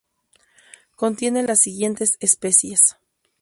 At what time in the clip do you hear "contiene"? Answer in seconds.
0.95-1.43